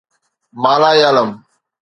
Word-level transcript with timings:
مالايالم 0.63 1.43